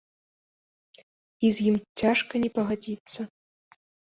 І 1.49 1.51
з 1.57 1.67
ім 1.73 1.77
цяжка 1.99 2.33
не 2.47 2.53
пагадзіцца. 2.59 3.19